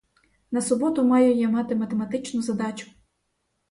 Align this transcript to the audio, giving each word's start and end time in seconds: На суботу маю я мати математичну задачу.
На 0.57 0.61
суботу 0.61 1.03
маю 1.05 1.33
я 1.35 1.49
мати 1.49 1.75
математичну 1.75 2.41
задачу. 2.41 2.91